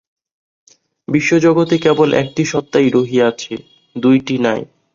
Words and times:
বিশ্বজগতে 1.07 1.75
কেবল 1.77 2.09
একটি 2.13 2.43
সত্তাই 2.45 2.87
রহিয়াছে, 2.89 3.53
দুইটি 3.95 4.35
নাই। 4.37 4.61